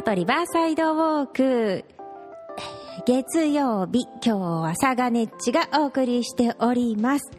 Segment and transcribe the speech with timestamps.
[0.00, 1.84] 京都リバーサイドウォーク。
[3.04, 7.30] 月曜日、今日はサガネッチがお送りしております。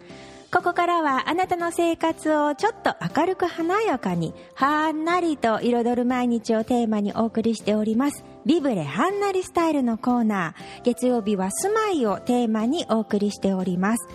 [0.54, 8.24] ここからはあなたの生活をちょっと明るく華やかに、はんなりと彩る毎日をテーマにお送りしております。
[8.46, 10.84] ビブレはんなりスタイルのコーナー。
[10.84, 14.08] 月曜日は住まいをテーマにお送りしております。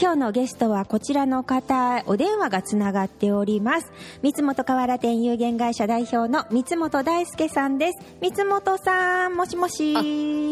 [0.00, 3.92] 今日のゲストはこちらの方、お電話がつながっております。
[4.22, 7.98] 三本河原店有限会社代表の三本大輔さんです。
[8.20, 9.94] 三本さん、もしもし。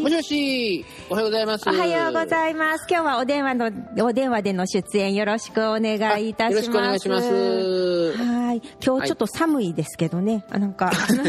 [0.03, 1.69] もしもし、おはようございます。
[1.69, 2.87] おはようございます。
[2.89, 3.71] 今日はお電話の、
[4.05, 6.67] お電話での出演よろしくお願いいたします。
[6.67, 8.40] よろしくお願いします。
[8.51, 8.63] はい。
[8.85, 10.45] 今日ちょっと寒いですけどね。
[10.51, 10.87] あなんか。
[10.87, 11.29] はい。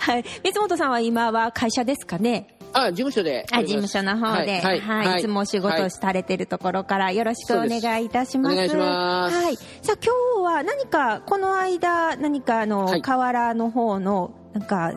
[0.00, 0.24] はい。
[0.42, 2.56] 三本さんは今は会社ですかね？
[2.72, 3.46] あ、事務所で。
[3.52, 8.54] あ、事務所の方で、はい、はい、いつもお仕事をされてるところからよろしくお願いいたします。
[8.54, 9.36] お願いします。
[9.36, 9.56] はい。
[9.56, 14.92] さあ今日は何か、この間、何かあの、はい、河原の方の、なんか、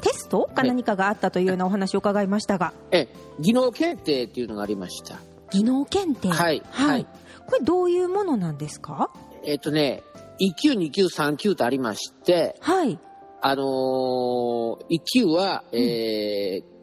[0.00, 0.48] テスト？
[0.54, 2.72] か何かがあったというようなお話を伺いましたが。
[2.90, 3.08] え、
[3.38, 5.18] 技能検定っていうのがありました。
[5.50, 6.28] 技能検定？
[6.28, 6.62] はい。
[6.70, 7.06] はい。
[7.46, 9.10] これどういうものなんですか？
[9.46, 10.02] えっ、とね、
[10.40, 12.98] 1級、2級、3級とありまして、はい。
[13.40, 16.76] あのー、1級は、えー、うん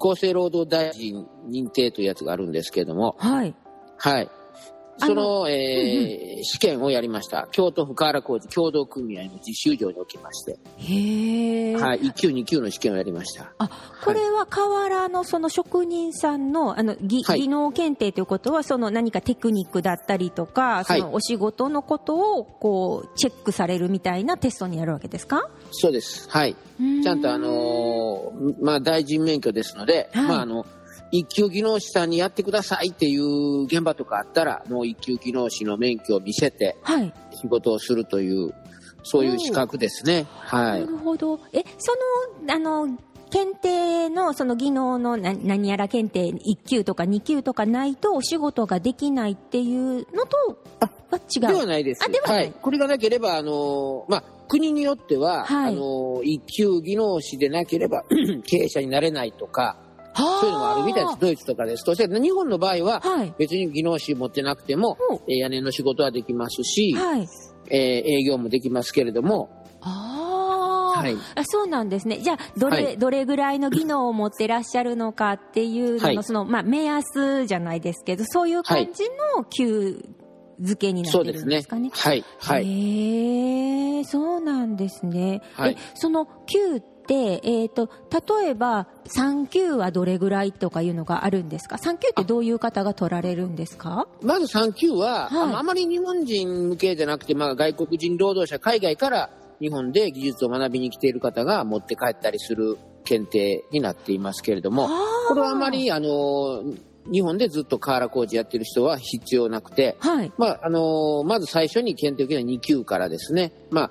[0.00, 3.54] 厚生労働大臣認定というやつがあるんですけれども、はい。
[3.98, 4.30] はい。
[5.00, 7.48] その、えー、試験をやりました。
[7.50, 10.58] 京都府河原工事協同組合の実習場におきまして。
[10.78, 12.00] へはい。
[12.00, 13.52] 1級、2級の試験をやりました。
[13.58, 13.68] あ、
[14.04, 25.48] これは河原のその職人さんの、あの、技、はい、技能検定ということは、その何かテクニックだったりとか、そのお仕事のことを、こう、チェックされるみたいなテストにやるわけですか？
[25.72, 26.28] そうです。
[26.28, 26.56] はい。
[27.02, 30.64] ちゃんとあのー、まあ、大臣免許ですので、はい、まあ、あの、
[31.12, 36.76] 一級技能士さんにやってくださいっていう現場とかあったら、もう一級技能士の免許を見せて、
[37.32, 38.54] 仕事をするという、はい、
[39.02, 40.26] そういう資格ですね。
[40.30, 40.80] はい。
[40.80, 41.40] なるほど。
[41.52, 41.92] え、そ
[42.46, 42.98] の、あの、
[43.30, 51.40] 検定のその技能の何やら検定1級とか2級とかないとお仕事ができないっていうのとは違う？
[51.40, 52.04] ではないです。
[52.04, 52.36] あ、ではない。
[52.38, 58.04] はい、これがなければ、あの、まあ、国によっては、はい、あの、一級技能士でなければ
[58.46, 59.76] 経営者になれないとか、
[60.14, 61.18] そういうのもあるみたいです。
[61.20, 61.94] ドイツとかですと。
[61.94, 63.02] 日本の場合は、
[63.38, 64.96] 別に技能士持ってなくても、は
[65.28, 67.28] い、屋根の仕事はできますし、はい、
[67.70, 69.50] えー、営業もできますけれども、
[69.82, 72.18] あはい、あそうなんですね。
[72.18, 79.04] じゃあ、どれ、はい、どれぐらいの技能を持ってらっしゃるのかっていうのの、はい、その、まあ、目安じゃないですけど、そういう感じ
[79.36, 80.04] の級
[80.60, 81.82] 付けになってるんですかね。
[81.82, 82.24] ねはい。
[82.38, 82.66] はい。
[82.66, 85.42] へえ、そうなんですね。
[85.54, 85.76] はい。
[85.94, 87.90] その級って、えっ、ー、と、
[88.40, 94.06] 例えば、3級はどれぐらいとかいうのがあるんですか ?3 級ってどういう方が取られるんですか？
[94.22, 104.88] まず3級は、はい、あまり日本人向けじゃなくて、まあ、外国人労働者、海外から日本で技術を学びに来ている方が持って帰ったりする検定になっていますけれども、
[105.26, 106.62] これはあまり、あの、
[107.10, 113.90] 日本でずっと河原工事やってる人は必要なくて、はい、まあ、あのまず最初に検定を受けるのは2級からですね、まあ、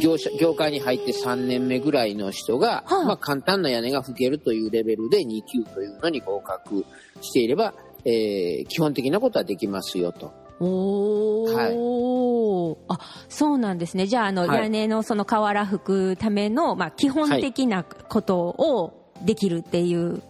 [0.00, 6.84] 業者、業界に入って3年目ぐらいの人が、まあ、簡単な屋根が吹けるというレベルで2級というのに合格
[7.20, 7.74] していれば、
[8.04, 10.32] えー、基本的なことはできますよと。
[10.60, 14.06] おはい、あそうなんですね。
[14.06, 20.22] じゃあ、あの、はい、屋根のその瓦吹くための、まあ、基本的なことをできるっていう。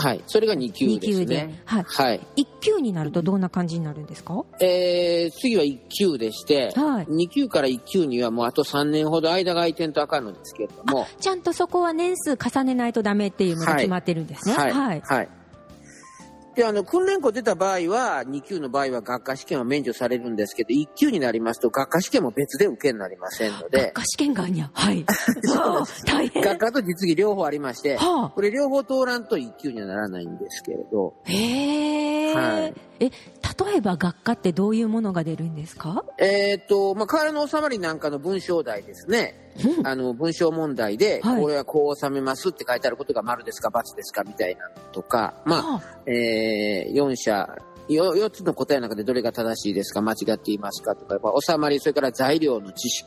[0.00, 0.22] はい。
[0.26, 1.24] それが2級ですね。
[1.24, 1.54] 2級で。
[1.64, 1.84] はい。
[1.84, 4.44] はい、1級になるとどんな感じになるんですか？
[4.60, 11.06] えー、次は1級でして、はい、2級から1級にはもうあと3年ほど間が空いてんとあかんのですけれども。
[11.20, 14.54] ちゃんとそこは年数重ねないとダメっていうのが決まってるんですね。
[14.54, 14.72] はい。
[14.72, 15.00] はい。
[15.04, 15.28] はい
[16.58, 23.80] で、あの、訓練校出た場合は、2級の場合は学科試験は免除されるんですけど、1級になりますと学科試験も別で受けになりませんので。
[23.82, 24.68] 学科試験があんや。
[24.74, 25.06] はい。
[26.04, 26.42] 大変。
[26.42, 31.14] 学科と実技両方ありまして、はあ、これ両方通らんと1級にはならないんですけれど。
[31.26, 32.34] へえ。
[32.34, 32.74] はい。
[32.98, 33.10] え、
[33.66, 36.04] 例えば学科ってどういうものが出るんですか？
[36.18, 39.52] えっ、と、まあ、河原の収まりなんかの文章題ですね。
[39.78, 47.48] うん、あの、文章問題で、はい、これはこう収めますって書いてあることが丸ですか×ですかみたいなとか、まあ、えー、4社、
[47.88, 53.06] 4, つの答えの中でどれが正しいですか間違っていますかとか、やっぱ収まり、それから材料の知識、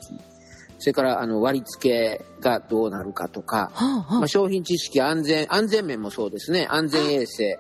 [0.79, 7.59] それからあの割り付けがどうなるかとか、はあはあ、まあ、商品知識、安全、安全面もそうですね、安全衛生、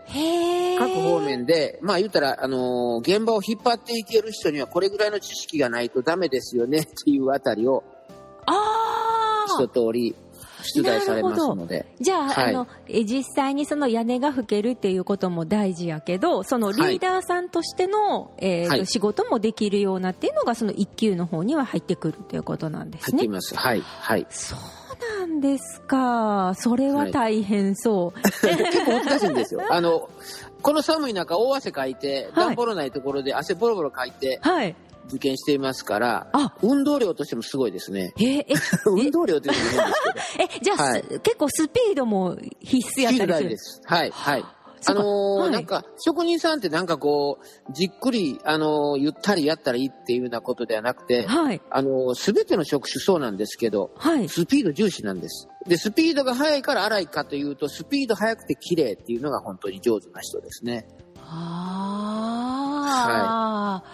[0.87, 7.83] 各方面で、まあ言ったら、あのー、現場を引っ張っていける人にはこれぐらいの知識がないとダメですよねっていうあたりを、
[9.59, 10.15] 一通り
[10.63, 11.85] 出題されますので。
[11.99, 23.17] じゃあ、はい、あの、実際にその屋根が吹けるっていうことも大事やけど、そのリーダーさんとしての、はい、えーはい、仕事もできるようなっていうのが、その一級の方には入ってくるということなんですね。
[23.17, 23.55] 入っています。
[23.55, 23.81] はい。
[23.81, 24.27] はい。
[24.29, 24.59] そう
[25.31, 26.53] なんですか？
[26.55, 28.21] それは大変そう。
[28.21, 29.61] 結構難しいんですよ。
[29.71, 30.09] あの、
[30.61, 34.75] この寒い中、大汗かいて、はい暖房のないところで汗ボロボロかいてはい。
[35.07, 38.13] 受験していますから、あ運動量としてもすごいですね。
[38.19, 38.45] えー、え、
[38.85, 40.03] 運動量って言ってもです
[40.37, 40.55] けど。
[40.57, 43.57] え、じゃあ、はいす結構スピードも必須やったりするで。
[43.57, 43.81] す。
[43.85, 44.45] はい、はい。
[44.85, 51.61] あのーはいなんか、職人さんってなんかこう、じっくり、あのーゆったりやったらいいっていうようなことではなくて、はい。
[51.69, 54.29] あのすべての職種そうなんですけど、はい。
[54.29, 55.47] スピード重視なんです。
[55.67, 60.87] で、スピードが速いから荒いかというと、スピード速くて綺麗っていうのが本当に上手な人ですね。
[61.17, 63.85] ああ、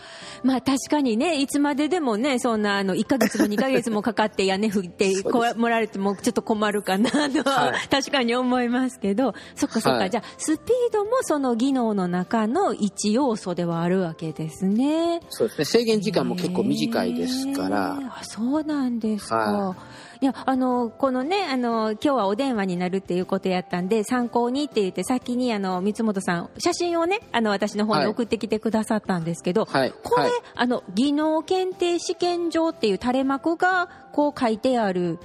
[0.43, 5.11] まあ確かにね、いつまででもね、そんなあの、1ヶ月も2ヶ月もかかって屋根振って、
[5.57, 7.87] もられてもちょっと困るかなとは、はい。
[7.89, 10.09] 確かに思いますけど、そっかそっか、はい。
[10.09, 15.21] じゃあ、スピードもその技能の中の一要素ではあるわけですね。
[15.29, 15.65] そうですね。
[15.65, 17.99] 制限時間も結構短いですから。
[18.09, 19.77] あそうなんですか。、はい。
[20.25, 28.07] や、あの、このね、あの、今日はお電話になるっていうことやったんで、参考にって言って、先にあの、三本さん、写真をね、あの、私の方にはい。
[28.07, 29.93] 送ってきてくださったんですけど、はい。
[30.03, 30.41] これ、はい。
[30.55, 35.19] あの、技能検定試験場っていう垂れ幕が、こう書いてある、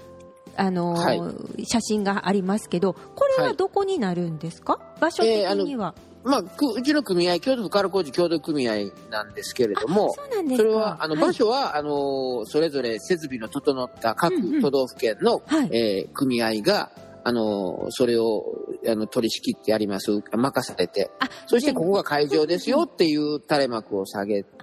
[0.56, 1.20] あの、はい。
[1.64, 3.56] 写真がありますけど、これははい。
[3.56, 5.32] どこになるんですか、場所的
[5.64, 5.94] には。
[6.24, 10.56] まあ、くうちの組合、京都府カル工事協同組合なんですけれども、そ。
[10.56, 11.18] それは、あの、い。
[11.18, 14.62] 場所は、あの、それぞれ設備の整った各うんうん。
[14.62, 15.70] 都道府県の、はい。
[15.72, 16.90] えー組合が、
[17.24, 18.44] あの、それを、
[18.86, 24.61] あの、取り仕切ってやります、任されて、あそしてここが会場ですよっていう垂れ幕を下げて、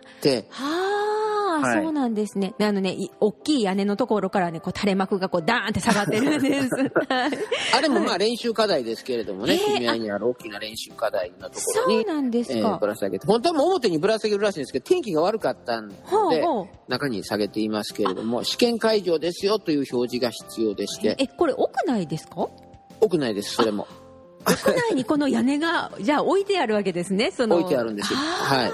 [0.50, 2.54] はあ、はいそうなんですね。
[2.58, 6.70] であのね、い大きい屋根のところからね、こう垂れ幕がこうダーンって下がってるんです。
[6.76, 6.84] は
[7.28, 7.32] い
[7.76, 12.88] あれもまあ練習課題ですけれどもね、えー組合にある大きな練習課題のところに、そうなんですえーかぶ。
[12.88, 16.68] ら下げて、本当はもう表にぶら下げるらしいんですけど、天気が悪かったので、ほうほう。
[16.88, 22.48] 中に下げていますけれども、試験会場ですよという表示が必要でして、え、これ屋内ですか？
[23.02, 23.86] 屋内です、それも。
[24.46, 27.58] 屋内にこの屋根が、じゃあ置いてあるわけですね、その。
[27.60, 28.72] 置いてあるんですよはい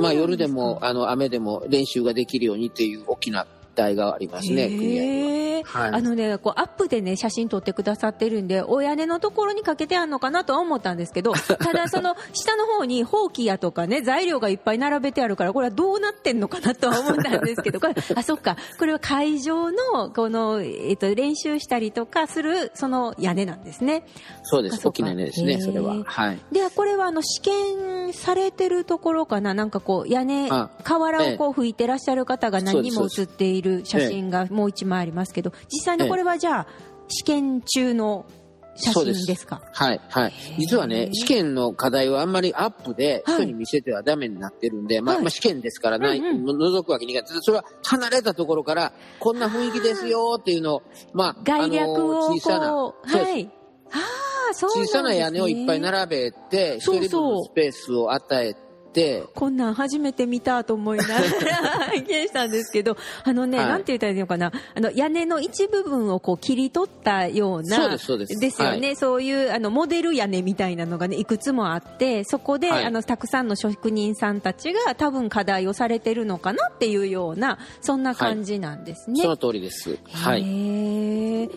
[0.00, 3.46] まあ夜でも、あの、雨でも練習ができるようにっていう大きな
[3.78, 5.88] 台がありますね、組合には。
[5.88, 5.90] い。
[5.92, 24.04] あのね、こうアップでね、写真撮ってくださってるんで、お屋根のところにかけてあるのかなとは思ったんですけど、 ただその下の方にほうきやとかね、材料がいっぱい並べてあるから、これはどうなってんのかなとは思ったんですけど、 これ、あ、そっか、これは会場の、この、えっと、練習したりとかする、その屋根なんですね。
[24.42, 25.64] そうです、大きな屋根ですへね、ー。
[25.64, 26.02] それは。
[26.04, 26.38] はい。
[26.50, 29.54] で、これはあの、試験されてるところかな？
[29.54, 33.22] なんかこう、屋根、あ瓦をこう拭いてらっしゃる方が何人もそうです。
[33.22, 36.66] 写っている写真がもう一枚ありますけど、実際にこれはじゃあ、
[37.08, 38.26] 試験中の
[38.76, 39.60] 写真ですか？
[39.72, 40.32] はい、はい。
[40.58, 43.34] 実はね、試験の課題はあんまりアップではい。
[43.36, 45.24] 人に見せてはダメになってるんで、まあ、はい。
[45.24, 46.44] まあ試験ですからない、うん。
[46.44, 47.30] 覗くわけにいかない。
[47.40, 50.82] それは離れたところから、こんな雰囲気ですよっていうのを、
[51.12, 52.92] まあ、概略あのを小さな、は
[53.36, 53.50] い。
[53.90, 53.98] あ
[54.50, 58.67] あ、そうね、小さな屋根をいっぱい並べて、一人分のスペースを与えて、
[59.34, 61.20] こんなん初めて見たと思いながら
[61.86, 63.66] 拝見したんですけど、 あのね、はい。
[63.66, 68.62] なんて言ったらいいのかな、あの屋根の一部分をこう切り取ったような、そうですそうです。
[68.62, 72.84] よね、はそういうあのモデル屋根みたいなのがね、いくつもあって、そこで、はい。
[72.84, 79.22] あのたくさんの職人さんたちが多分課題をされてるのかなっていうような、そんな感じなんですね。
[79.22, 79.98] その通りです。
[80.12, 80.42] はい。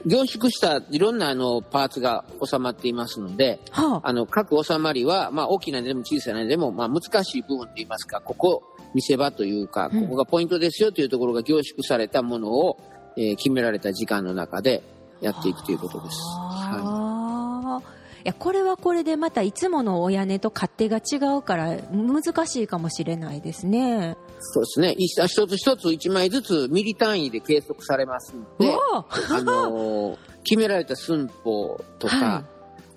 [0.05, 8.63] 凝縮したいろんなあのパーツが収まっていますので、はあ、あの各収まりは、まあ、大きなでも小さなでも、まあ、難しい部分といいますか、ここ
[8.93, 12.77] 見せ場というか、うんここがポイントですよというところが凝縮されたものを、
[13.17, 14.83] えー決められた時間の中で
[15.21, 16.17] やっていくということです。
[16.17, 24.11] はあーいやこれはこれでまたいつものお屋根と勝手が違うから難しいかもしれないですね。
[24.11, 24.95] い、そうですね。
[24.97, 32.43] 一一つ一つ一枚ずつミリ単位で計測されますので、あのー決められた寸法とか、は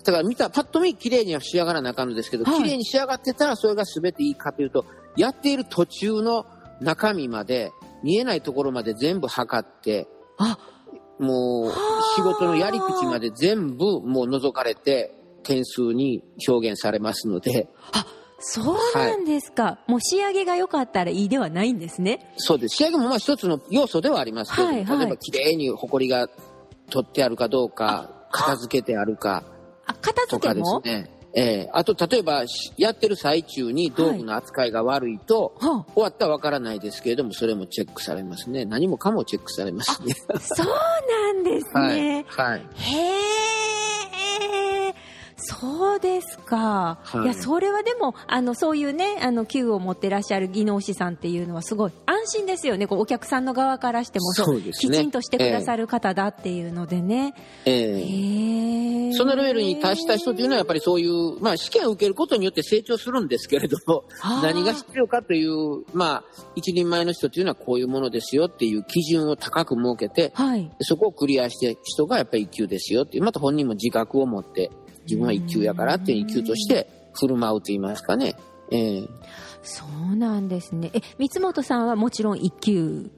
[0.05, 2.63] だから見た、パッと見綺麗には仕上がらなあかんのですけど、はい。
[2.63, 4.85] 綺麗に仕上がってたらそれが全ていいかというと、
[5.17, 6.47] やっている途中の
[6.81, 10.07] 中身まで、見えないところまで全部測って、
[10.37, 10.59] あ
[11.19, 12.15] もうはあ。
[12.17, 17.69] 仕事のやり口まで全部もう覗かれて、点数に表現されますので、
[18.41, 22.35] そうなんですか、もう仕上げが良かったらいいではないんですね。
[22.37, 22.77] そうです。
[22.77, 24.99] 仕上げもまあ一つの要素ではありますけど、はいはい。
[24.99, 26.29] 例えば綺麗に埃が
[26.91, 29.45] 取ってあるかどうか、片付けてあるか、
[29.87, 31.11] あ片とかです付けも、ね。
[31.37, 38.65] ええあと、例えば、しやってる最中に道具の扱いが悪いと、は終わったらわからないですけれども、それもチェックされますね。
[38.65, 40.15] 何もかもチェックされますね。
[40.33, 41.97] あ、そうなんです はい。
[41.97, 42.25] ね。
[42.29, 42.61] はい。
[42.77, 43.44] へえ、
[45.45, 52.87] そそうですか、はい、いやそれはでもあのそういうねあの級を持ってらっしゃる技能士さんっていうのはすごい安心ですよね。
[52.87, 57.35] こうお客さんの側からしてもそう、ね、きちんとしてくださる方だっていうのでね、
[57.65, 64.05] えー、えー、そのレベルに達した人というのはやっぱりそういう、まあ、試験を受けることによって成長するんですけれども
[64.43, 66.25] 何が必要かという、まあ、
[66.57, 74.71] 一人前の人というのはこういうものですよっていう基準を高く設けて、はい、そこをクリアして人がやっぱり一級ですよっていうまた本人も自覚を持って
[75.05, 78.37] 自分は一級やからっていう一級として振る舞うと言いますかね。
[78.71, 79.09] えー、
[79.63, 80.91] そうなんですね。
[80.95, 83.11] え、三本さんはもちろん一級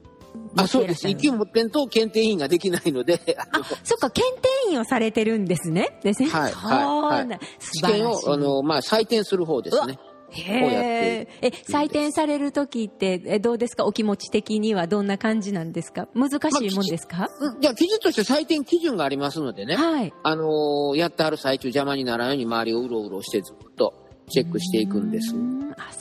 [0.55, 1.07] あ、そうです。
[1.07, 3.19] 一級持ってんと検定員ができないので。
[3.37, 3.45] あ、
[3.83, 5.99] そっか、検定員をされてるんですね。
[6.03, 6.29] ですね。
[6.29, 6.51] はい。
[6.51, 7.27] はい。
[7.27, 9.99] はい、試験を、あの、まあ、採点する方ですね。
[10.29, 11.49] へえ。
[11.69, 13.85] 採点される時ってどうですか？
[13.85, 16.07] お気持ち的にはどんな感じなんですか？
[16.13, 17.29] 難しいもんですか、まあ、
[17.61, 19.75] いや、記事として採点基準がありますのでね。
[19.75, 20.13] はい。
[20.23, 23.93] あのー、やってある最中邪魔にならないように周りをうろうろしてずっと
[24.29, 25.33] チェックしていくんです。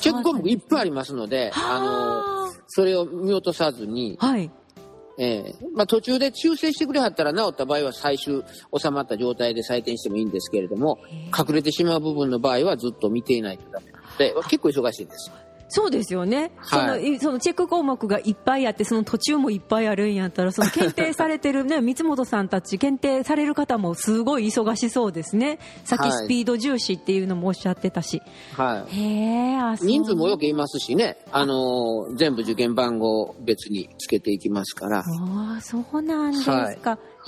[0.01, 4.51] チェック項目いっぱいありますので、あのー、それを見落とさずに、はい。
[5.19, 8.43] ええー、まあ、途中で修正してくれはったら治った場合は最終
[8.79, 10.99] 収まった状態で採点してもいいんですけれども、
[11.35, 13.87] 隠れてしまう部分の場合はずっと見ていないとダメ
[14.19, 15.31] で、結構忙しいんです。
[15.69, 25.59] そうですよね、はい、そのそのチェック項目がいっぱいあってその途中もいっぱいあるんやったらその検定されてる ね三本さんたち検定される方もすごい忙しそうですね。
[25.85, 28.23] さっきスピード重視っていうのもおっしゃってたし、
[28.57, 31.17] はい、へえ人数もよくいますしね。
[31.33, 34.99] あの全部受験番号別につけていきますから。
[34.99, 35.03] あ
[35.59, 36.79] あそうなんですか、はい。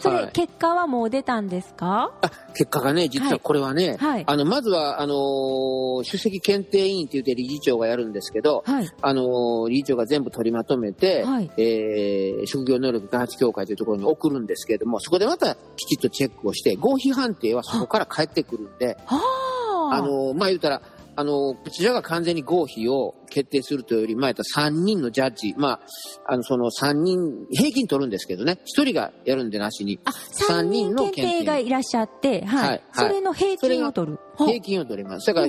[0.01, 2.13] それ、はい、結果はもう出たんですか？
[2.23, 20.83] あ結果がね、実はこれはね、はい、あの、まずは、あのー、出席検定委員って言って理事長がやるんですけど、はい、あのー、理事長が全部取りまとめて、はい、えー、職業能力開発協会というところに送るんですけれども、そこでまたきちっとチェックをして、合否判定はそこから返ってくるんで、あのー、まあ、言うたら、
[21.19, 25.81] あの、こちらが完全に合否を決定するというより前と3人のジャッジ、ま
[26.25, 32.69] あ、あの、その3人、平均取るんですけどね、1人がやるんでなしに、あ、3人の検定がいらっしゃって、はい。
[32.69, 34.19] はい、それの平均を取る。
[34.37, 35.27] 平均を取ります。
[35.27, 35.49] だから、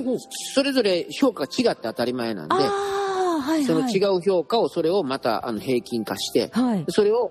[0.54, 2.64] それぞれ評価が違って当たり前なんで、はい
[3.40, 7.30] はい、その違う評価を、それをまたあの平均化して、はい、それを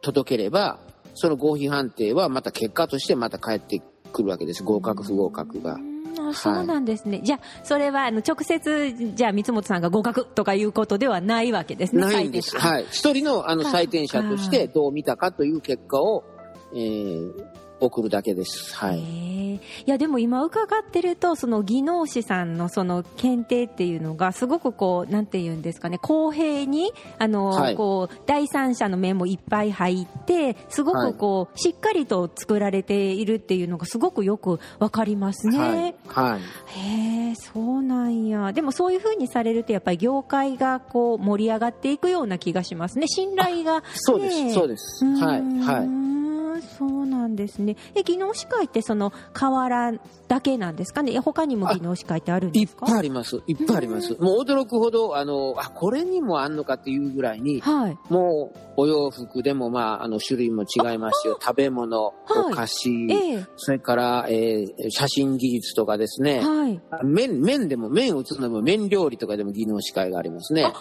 [0.00, 0.80] 届ければ、
[1.12, 4.62] その合否判定はまた結果としてまた返ってくるわけです。
[4.62, 5.76] 合格不合格が。
[6.18, 12.58] あそうなんですね、はい、じゃあそれはあの直接じゃあ三本さんが合格とかいうことではないわけですねないんです。
[12.58, 12.86] はい。
[12.90, 16.24] 一人のあの採点者としてどう見たかという結果を、
[16.72, 17.32] えー、
[17.80, 18.74] 送るだけです。
[18.76, 19.54] はい。
[19.56, 35.58] いや、でも今伺ってると、その技能士さんのその検定っていうのが、すごくこう、なんて言うんですかね、公平に、あの、はい、こう、第三者の面もいっぱい入って、すごくこう、はい、しっかりと作られているっていうのがすごくよくわかりますね。
[36.06, 36.32] はい。
[36.32, 36.40] はい、
[36.80, 38.52] へえ、そうなんや。
[38.52, 43.06] でもそういうふうにされると、やっぱり業界がこう、盛り上がっていくような気がしますね。
[43.08, 45.04] 信頼が、ね、そうです、そうです。
[45.04, 46.17] はい、はい。
[46.60, 47.76] そうなんですね。
[47.94, 49.94] え、技能士会ってその河原
[50.28, 51.18] だけなんですかね？
[51.18, 52.86] 他にも技能士会ってあるんですか？
[52.86, 53.42] いっぱいあります。
[53.46, 54.14] いっぱいあります。
[54.20, 61.38] もう驚くほど、あの、あ、これにもあんのかっていうぐらいに、はい、もうお洋服でもまあ、あの、種類も違いますよ。
[61.40, 62.14] 食べ物、お
[62.54, 66.40] 菓子、えそれから、えー、写真技術とかですね。
[66.40, 66.80] はい。
[67.04, 70.64] 麺、麺でも、麺打つのも麺料理とかでも技能士会がありますね。
[70.64, 70.74] ああ、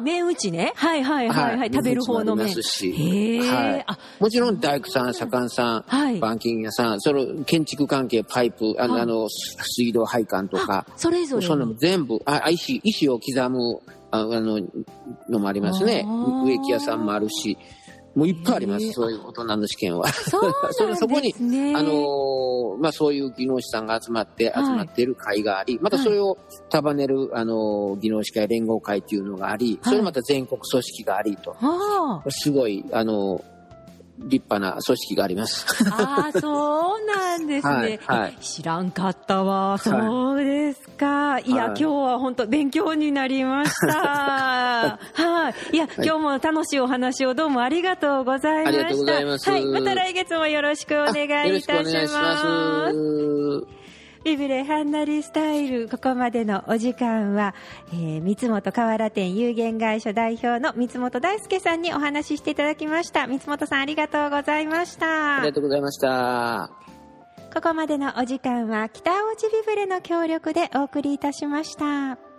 [0.00, 0.72] 麺打ちね。
[0.76, 1.58] はいはいはいはい。
[1.58, 2.46] はい、食べる方の麺。
[2.46, 2.92] ますし。
[2.92, 3.84] へはい。
[3.86, 11.46] あ、もちろん大工さん、左官さん、はい、板金屋さん、その建築関係、パイプ、あの、あの水道配管とか、それぞれ。
[11.46, 14.60] その全部、あ、石、石を刻む、あの、
[15.28, 16.06] のもありますね。
[16.44, 17.58] 植木屋さんもあるし、
[18.14, 20.08] もういっぱいあります、そういう大人の試験は。
[20.08, 20.96] そうなんですね。
[20.96, 21.34] そこに、
[21.74, 26.38] あのまあそういう技能士さんが集まって、集まっている会があり、またそれを
[26.70, 31.56] 束ねる、あの技能士会連合会っていうのがあり、それまた全国組織がありと。
[32.28, 33.42] すごい、あの
[34.18, 35.66] 立派な組織があります。
[35.90, 37.72] ああ、そうなんですね。
[37.72, 39.78] はい、はい、知らんかったわ。
[39.78, 41.40] そうですか。
[41.40, 44.98] い、や、今日は本当勉強になりました。
[45.14, 45.76] はい。
[45.76, 48.78] いや、今日も楽しいお話をどうもありがとうございました。
[48.78, 49.50] ありがとうございます。
[49.50, 49.64] はい。
[49.64, 53.83] また来月もよろしくお願いいたします。
[54.24, 57.54] ビブレハンナリスタイル、ここまでのお時間は、
[57.92, 63.26] えー、三本河原店有限会社代表の三本大輔さんにお話ししていただきました。
[63.26, 65.36] 三本さんありがとうございました。
[65.36, 66.70] ありがとうございました。
[67.52, 72.33] ここまでのお時間は北大路ビブレの協力でお送りいたしました。